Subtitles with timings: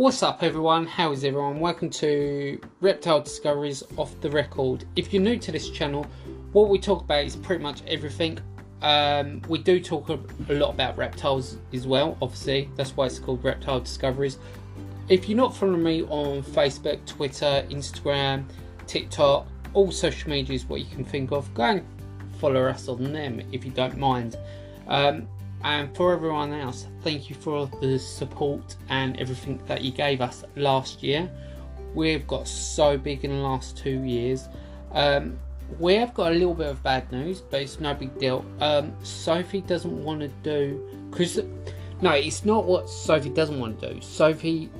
[0.00, 0.86] What's up, everyone?
[0.86, 1.60] How is everyone?
[1.60, 4.86] Welcome to Reptile Discoveries Off the Record.
[4.96, 6.06] If you're new to this channel,
[6.52, 8.38] what we talk about is pretty much everything.
[8.80, 10.18] Um, we do talk a,
[10.48, 14.38] lot about reptiles as well, obviously, that's why it's called Reptile Discoveries.
[15.10, 18.46] If you're not following me on Facebook, Twitter, Instagram,
[18.86, 21.84] TikTok, all social media is what you can think of, go and
[22.40, 24.38] follow us on them if you don't mind.
[24.88, 25.28] Um,
[25.62, 30.44] and for everyone else, thank you for the support and everything that you gave us
[30.56, 31.30] last year.
[31.94, 34.48] We've got so big in the last two years.
[34.92, 35.38] Um,
[35.78, 38.44] we have got a little bit of bad news, but it's no big deal.
[38.60, 41.40] Um, Sophie doesn't want to do because
[42.00, 44.00] no, it's not what Sophie doesn't want to do.
[44.00, 44.70] Sophie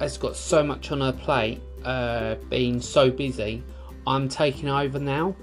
[0.00, 3.62] has got so much on her plate, uh, being so busy.
[4.06, 5.34] I'm taking over now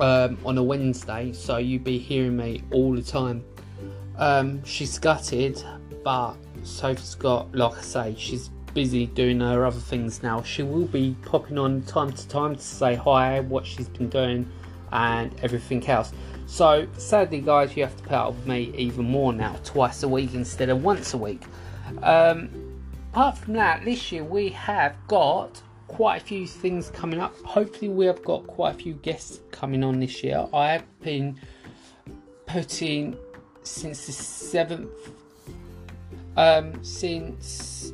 [0.00, 3.44] um, on a Wednesday, so you'll be hearing me all the time.
[4.18, 5.62] Um, she's gutted,
[6.04, 10.42] but Sophie's got, like I say, she's busy doing her other things now.
[10.42, 14.50] She will be popping on time to time to say hi, what she's been doing,
[14.92, 16.12] and everything else.
[16.46, 20.08] So, sadly, guys, you have to put up with me even more now, twice a
[20.08, 21.42] week instead of once a week.
[22.02, 22.50] Um,
[23.12, 27.36] apart from that, this year we have got quite a few things coming up.
[27.42, 30.46] Hopefully, we have got quite a few guests coming on this year.
[30.52, 31.38] I have been
[32.46, 33.16] putting
[33.68, 34.90] since the seventh,
[36.36, 37.92] um, since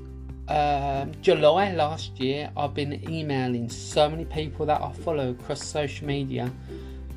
[0.49, 6.07] um, July last year, I've been emailing so many people that I follow across social
[6.07, 6.53] media,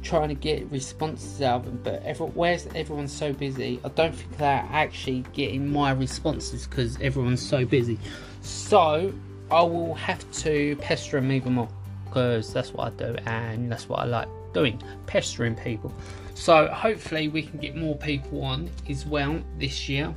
[0.01, 1.81] trying to get responses out of them.
[1.83, 3.79] But every, where's everyone so busy?
[3.83, 7.99] I don't think they're actually getting my responses because everyone's so busy.
[8.41, 9.13] So
[9.51, 11.69] I will have to pester them even more
[12.05, 15.93] because that's what I do and that's what I like doing, pestering people.
[16.33, 20.13] So hopefully we can get more people on as well this year.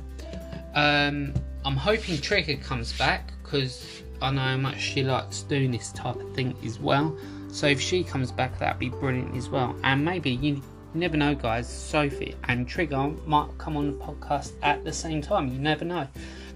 [0.73, 1.33] Um,
[1.63, 6.15] I'm hoping Trigger comes back because I know how much she likes doing this type
[6.15, 7.15] of thing as well.
[7.49, 9.75] So if she comes back, that'd be brilliant as well.
[9.83, 10.61] And maybe you
[10.93, 11.67] never know, guys.
[11.67, 15.49] Sophie and Trigger might come on the podcast at the same time.
[15.49, 16.07] You never know.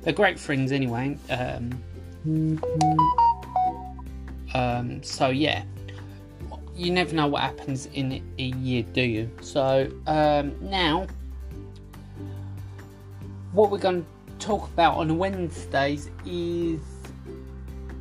[0.01, 1.17] They're great friends anyway.
[1.29, 2.63] Um,
[4.53, 5.63] um, so yeah,
[6.75, 9.29] you never know what happens in a year, do you?
[9.41, 11.07] So um, now,
[13.53, 16.81] what we're going to talk about on Wednesdays is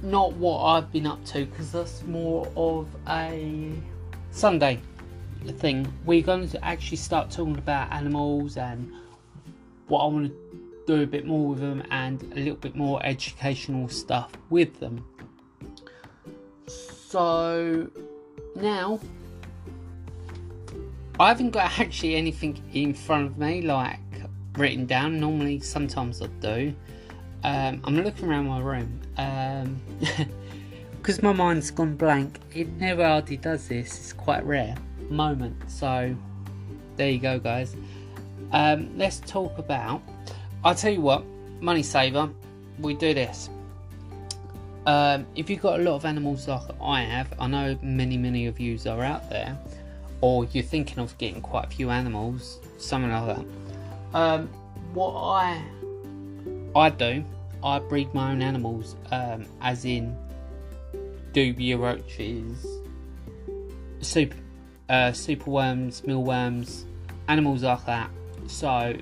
[0.02, 3.72] not what I've been up to because that's more of a
[4.30, 4.80] Sunday
[5.58, 5.91] thing.
[6.04, 8.92] We're going to actually start talking about animals and
[9.86, 13.04] what I want to do a bit more with them and a little bit more
[13.04, 15.04] educational stuff with them.
[16.66, 17.88] So
[18.56, 19.00] now
[21.19, 24.00] I haven't got actually anything in front of me like
[24.56, 25.21] written down.
[25.21, 26.75] Normally, sometimes I do.
[27.45, 29.00] Um, I'm looking around my room
[30.97, 32.41] because um, my mind's gone blank.
[32.53, 33.97] It never hardly does this.
[33.99, 34.77] It's quite rare
[35.11, 35.71] moment.
[35.71, 36.16] So
[36.97, 37.77] there you go, guys.
[38.53, 40.03] Um, let's talk about
[40.65, 41.25] I'll tell you what,
[41.61, 42.31] money saver,
[42.81, 43.51] we do this.
[44.87, 48.47] Um, if you've got a lot of animals like I have, I know many, many
[48.47, 49.59] of you are out there,
[50.21, 53.47] or you're thinking of getting quite a few animals, something like that.
[54.15, 54.49] Um,
[54.93, 55.62] what I
[56.77, 57.25] I do,
[57.62, 60.17] I breed my own animals, um, as in
[61.33, 62.66] dubia roaches,
[64.01, 64.37] super,
[64.89, 66.84] uh, super worms, mealworms,
[67.28, 68.11] animals like that.
[68.49, 68.97] So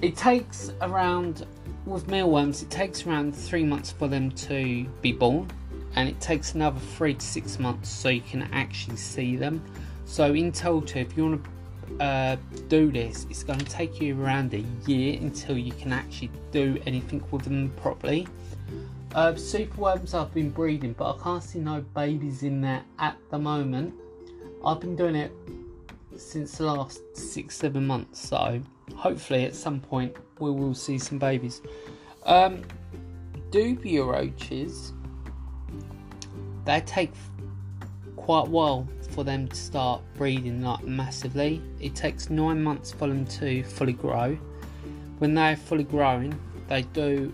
[0.00, 1.46] it takes around,
[1.84, 5.50] with mealworms, it takes around three months for them to be born,
[5.94, 9.62] and it takes another three to six months so you can actually see them.
[10.04, 12.36] So, in total, if you want to uh,
[12.68, 16.80] do this, it's going to take you around a year until you can actually do
[16.86, 18.26] anything with them properly.
[19.14, 23.38] Uh, superworms I've been breeding, but I can't see no babies in there at the
[23.38, 23.94] moment.
[24.64, 25.32] I've been doing it
[26.16, 28.60] since the last six, seven months, so
[28.96, 31.62] hopefully at some point we will see some babies.
[32.24, 32.62] Um,
[33.50, 34.92] dubia roaches,
[36.64, 37.12] they take
[38.16, 41.60] quite a while for them to start breeding like massively.
[41.80, 44.38] It takes nine months for them to fully grow.
[45.18, 47.32] When they're fully grown, they do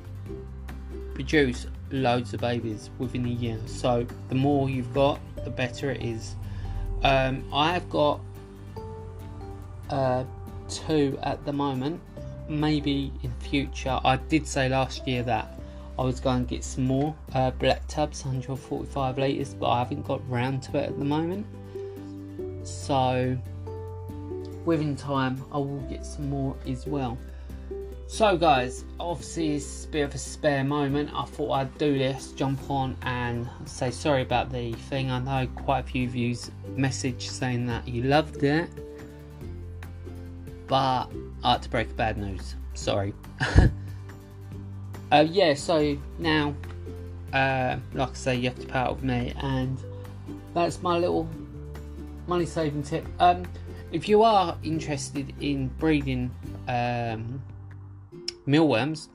[1.14, 3.58] produce loads of babies within a year.
[3.66, 6.34] So the more you've got, the better it is.
[7.02, 8.20] Um, I have got
[9.90, 10.24] uh,
[10.68, 12.00] two at the moment.
[12.48, 14.00] Maybe in future.
[14.04, 15.58] I did say last year that
[15.98, 20.06] I was going to get some more uh, black tubs, 145 litres, but I haven't
[20.06, 21.44] got round to it at the moment.
[22.62, 23.36] So,
[24.64, 27.18] within time, I will get some more as well.
[28.06, 31.10] So, guys, obviously it's a bit of a spare moment.
[31.12, 35.10] I thought I'd do this, jump on and say sorry about the thing.
[35.10, 38.70] I know quite a few of message saying that you loved it,
[40.68, 41.10] but
[41.42, 42.54] I had to break bad news.
[42.74, 43.14] Sorry.
[45.12, 46.54] uh, yeah, so now,
[47.32, 49.78] uh, like I say, you have to part with me, and
[50.54, 51.28] that's my little
[52.26, 53.06] money saving tip.
[53.18, 53.44] Um,
[53.90, 56.30] if you are interested in breeding
[56.68, 57.42] um,
[58.46, 59.08] mealworms,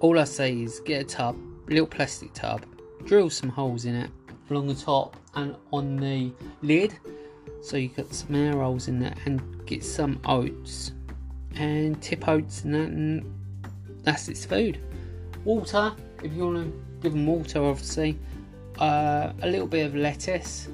[0.00, 1.36] all I say is get a tub,
[1.68, 2.64] little plastic tub,
[3.04, 4.10] drill some holes in it
[4.50, 6.32] along the top and on the
[6.62, 6.98] lid,
[7.66, 10.92] so you got some air holes in there, and get some oats
[11.56, 13.24] and tip oats and that, and
[14.02, 14.78] that's its food.
[15.44, 15.92] Water,
[16.22, 18.18] if you want to give them water, obviously.
[18.78, 20.68] Uh, a little bit of lettuce,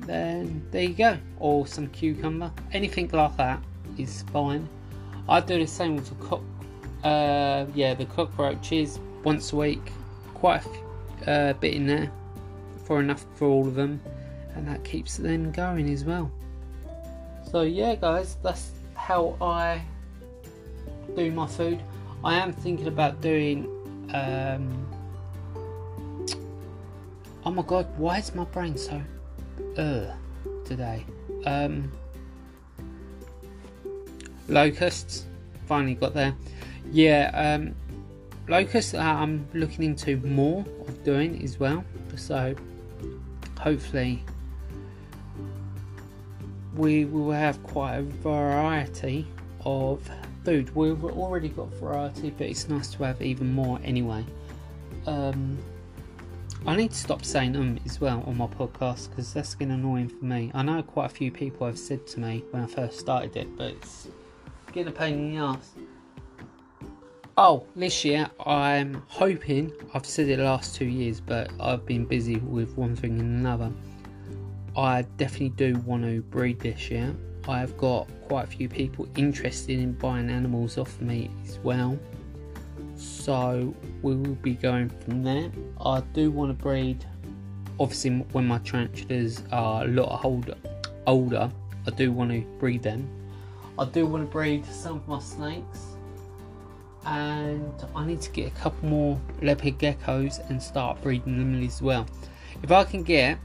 [0.00, 1.18] then there you go.
[1.40, 3.60] Or some cucumber, anything like that
[3.96, 4.68] is fine.
[5.28, 6.42] I do the same with the cock.
[7.02, 9.92] Uh, yeah, the cockroaches once a week,
[10.34, 10.62] quite
[11.26, 12.12] a uh, bit in there
[12.84, 14.00] for enough for all of them,
[14.58, 16.30] and that keeps them going as well.
[17.50, 19.80] So yeah, guys, that's how I
[21.16, 21.80] do my food.
[22.24, 23.66] I am thinking about doing.
[24.12, 24.86] Um,
[27.44, 29.00] oh my god, why is my brain so
[29.76, 30.12] uh
[30.64, 31.06] today?
[31.46, 31.92] Um,
[34.48, 35.24] locusts.
[35.66, 36.34] Finally got there.
[36.90, 37.74] Yeah, um,
[38.48, 38.94] locusts.
[38.94, 41.84] I'm looking into more of doing as well.
[42.16, 42.54] So
[43.60, 44.24] hopefully
[46.78, 49.26] we will have quite a variety
[49.64, 50.08] of
[50.44, 50.74] food.
[50.74, 54.24] We've already got variety, but it's nice to have even more anyway.
[55.06, 55.58] Um,
[56.66, 60.08] I need to stop saying um as well on my podcast because that's getting annoying
[60.08, 60.52] for me.
[60.54, 63.56] I know quite a few people have said to me when I first started it,
[63.56, 64.08] but it's
[64.72, 65.72] getting a pain in the ass.
[67.36, 72.04] Oh, this year I'm hoping, I've said it the last two years, but I've been
[72.04, 73.72] busy with one thing and another.
[74.76, 77.14] I definitely do want to breed this year.
[77.48, 81.98] I've got quite a few people interested in buying animals off me as well.
[82.96, 85.50] So we will be going from there.
[85.80, 87.04] I do want to breed,
[87.80, 90.56] obviously, when my tarantulas are a lot older,
[91.06, 91.50] older
[91.86, 93.08] I do want to breed them.
[93.78, 95.86] I do want to breed some of my snakes.
[97.06, 101.80] And I need to get a couple more leopard geckos and start breeding them as
[101.80, 102.06] well.
[102.62, 103.38] If I can get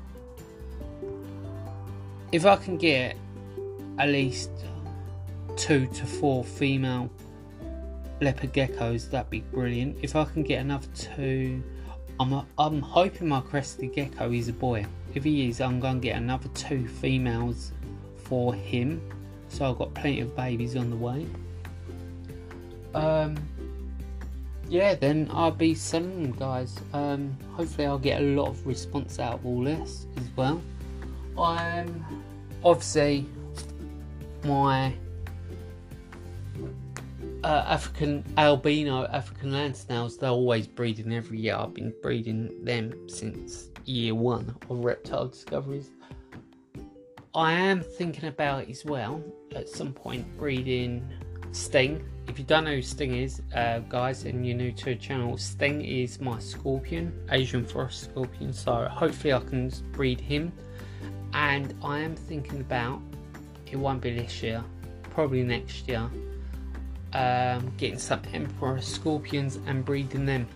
[2.33, 3.15] if I can get
[3.99, 4.49] at least
[5.55, 7.09] two to four female
[8.19, 9.97] leopard geckos, that'd be brilliant.
[10.01, 11.63] If I can get another two,
[12.19, 14.83] I'm, a, I'm hoping my crested gecko is a boy.
[15.13, 17.71] If he is, I'm going to get another two females
[18.17, 18.99] for him.
[19.49, 21.27] So I've got plenty of babies on the way.
[22.95, 23.37] Um,
[24.67, 26.79] yeah, then I'll be selling them, guys.
[26.93, 30.63] Um, hopefully, I'll get a lot of response out of all this as well.
[31.37, 32.05] I'm
[32.63, 33.25] obviously
[34.43, 34.93] my
[37.43, 41.55] uh, African albino African land snails, they're always breeding every year.
[41.55, 45.91] I've been breeding them since year one of reptile discoveries.
[47.35, 49.23] I am thinking about as well
[49.55, 51.07] at some point breeding
[51.51, 52.03] Sting.
[52.27, 55.37] If you don't know who Sting is, uh, guys, and you're new to the channel,
[55.37, 58.53] Sting is my scorpion, Asian forest scorpion.
[58.53, 60.53] So hopefully I can breed him.
[61.33, 63.01] And I am thinking about
[63.71, 64.63] it won't be this year,
[65.11, 66.09] probably next year.
[67.13, 70.47] Um, getting some emperor scorpions and breeding them.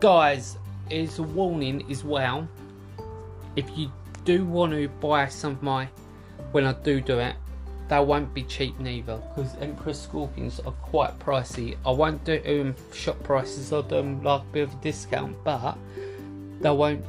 [0.00, 0.58] Guys,
[0.90, 2.48] is a warning as well.
[3.56, 3.90] If you
[4.24, 5.88] do want to buy some of my,
[6.52, 7.36] when I do do it,
[7.88, 11.76] they won't be cheap neither because emperor scorpions are quite pricey.
[11.84, 13.72] I won't do um, shop prices.
[13.72, 15.76] I'll do them like a bit of a discount, but
[16.60, 17.04] they won't.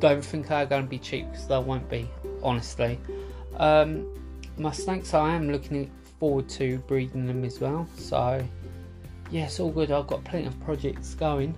[0.00, 2.08] Don't think they're going to be cheap because they won't be,
[2.42, 2.98] honestly.
[3.56, 4.06] Um,
[4.56, 7.86] my snakes, I am looking forward to breeding them as well.
[7.96, 8.42] So,
[9.30, 9.90] yeah, it's all good.
[9.90, 11.54] I've got plenty of projects going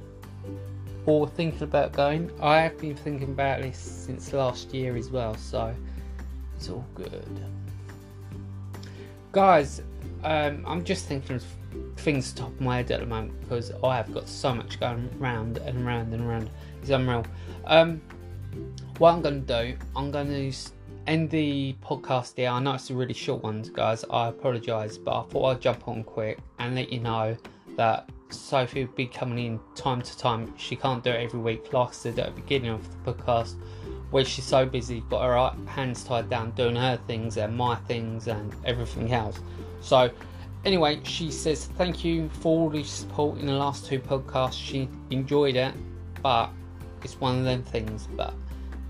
[1.06, 2.30] or thinking about going.
[2.40, 5.74] I have been thinking about this since last year as well, so
[6.56, 7.40] it's all good.
[9.32, 9.82] Guys,
[10.24, 11.44] um, I'm just thinking of
[11.96, 15.08] things top of my head at the moment because I have got so much going
[15.18, 16.50] round and round and round.
[16.80, 17.24] It's unreal.
[17.64, 18.00] Um,
[18.98, 20.58] what I'm going to do, I'm going to
[21.06, 22.50] end the podcast here.
[22.50, 24.04] I know it's a really short one, guys.
[24.10, 27.36] I apologise, but I thought I'd jump on quick and let you know
[27.76, 30.52] that Sophie will be coming in time to time.
[30.56, 33.56] She can't do it every week, like I said at the beginning of the podcast,
[34.10, 38.28] where she's so busy, got her hands tied down doing her things and my things
[38.28, 39.40] and everything else.
[39.80, 40.10] So
[40.64, 44.54] anyway, she says thank you for all the support in the last two podcasts.
[44.54, 45.74] She enjoyed it,
[46.22, 46.50] but
[47.04, 48.08] it's one of them things.
[48.16, 48.34] But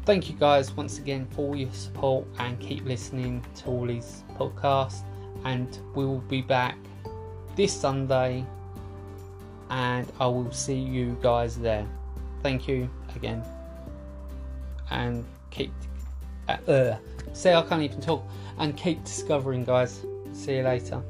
[0.04, 4.24] thank you guys once again for all your support and keep listening to all these
[4.36, 5.02] podcasts.
[5.44, 6.76] And we will be back
[7.56, 8.44] this Sunday,
[9.70, 11.86] and I will see you guys there.
[12.42, 13.44] Thank you again,
[14.90, 15.72] and keep.
[16.48, 16.96] Uh,
[17.32, 18.24] see, I can't even talk.
[18.58, 20.04] And keep discovering, guys.
[20.32, 21.02] See you later.